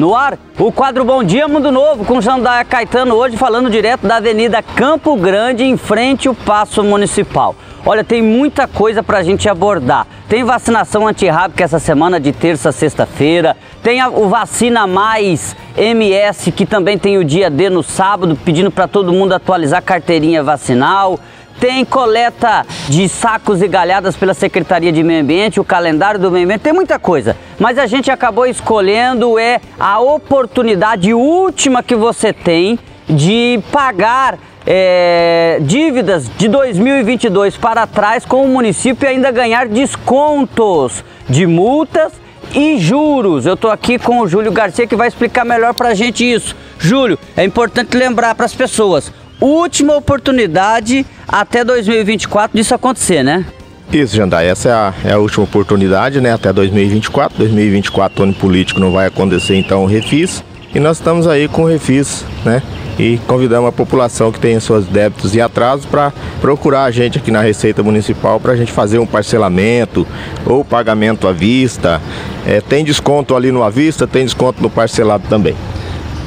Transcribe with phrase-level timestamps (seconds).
[0.00, 4.16] No ar, o quadro Bom Dia Mundo Novo com Jandaia Caetano hoje falando direto da
[4.16, 7.54] Avenida Campo Grande em frente ao Paço Municipal.
[7.84, 10.06] Olha, tem muita coisa para a gente abordar.
[10.26, 13.54] Tem vacinação antirrábica essa semana de terça a sexta-feira.
[13.82, 18.70] Tem a, o Vacina Mais MS, que também tem o dia D no sábado, pedindo
[18.70, 21.20] para todo mundo atualizar carteirinha vacinal
[21.60, 26.46] tem coleta de sacos e galhadas pela Secretaria de Meio Ambiente, o calendário do meio
[26.46, 27.36] ambiente, tem muita coisa.
[27.58, 35.58] Mas a gente acabou escolhendo é a oportunidade última que você tem de pagar é,
[35.60, 42.12] dívidas de 2022 para trás com o município e ainda ganhar descontos de multas
[42.54, 43.44] e juros.
[43.44, 46.56] Eu estou aqui com o Júlio Garcia que vai explicar melhor para a gente isso.
[46.78, 53.44] Júlio, é importante lembrar para as pessoas, última oportunidade até 2024 disso acontecer, né?
[53.92, 56.32] Isso, Jandai, essa é a, é a, última oportunidade, né?
[56.32, 57.38] Até 2024.
[57.38, 60.44] 2024, ano político, não vai acontecer então o refis.
[60.72, 62.62] E nós estamos aí com o refis, né?
[62.96, 67.32] E convidamos a população que tem seus débitos e atrasos para procurar a gente aqui
[67.32, 70.06] na Receita Municipal para a gente fazer um parcelamento
[70.46, 72.00] ou pagamento à vista.
[72.46, 75.56] É, tem desconto ali no à vista, tem desconto no parcelado também.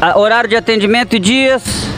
[0.00, 1.88] A, horário de atendimento e dias?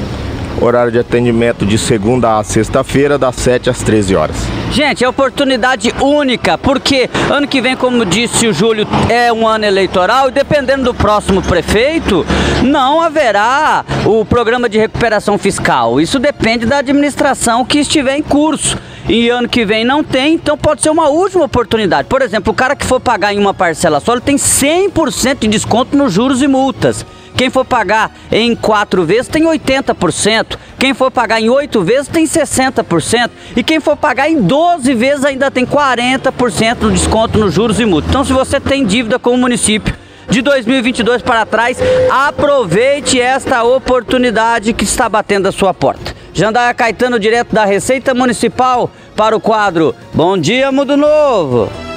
[0.60, 4.36] Horário de atendimento de segunda a sexta-feira, das 7 às 13 horas.
[4.70, 9.64] Gente, é oportunidade única, porque ano que vem, como disse o Júlio, é um ano
[9.64, 12.24] eleitoral e dependendo do próximo prefeito,
[12.62, 16.00] não haverá o programa de recuperação fiscal.
[16.00, 18.78] Isso depende da administração que estiver em curso
[19.10, 22.06] e ano que vem não tem, então pode ser uma última oportunidade.
[22.06, 25.48] Por exemplo, o cara que for pagar em uma parcela só, ele tem 100% de
[25.48, 27.04] desconto nos juros e multas.
[27.36, 30.56] Quem for pagar em quatro vezes tem 80%.
[30.78, 33.30] Quem for pagar em oito vezes tem 60%.
[33.56, 37.84] E quem for pagar em 12 vezes ainda tem 40% de desconto nos juros e
[37.84, 38.10] multas.
[38.10, 39.92] Então, se você tem dívida com o município,
[40.28, 46.14] de 2022 para trás, aproveite esta oportunidade que está batendo a sua porta.
[46.32, 48.90] Jandaia Caetano, direto da Receita Municipal,
[49.20, 51.89] para o quadro Bom Dia Mundo Novo.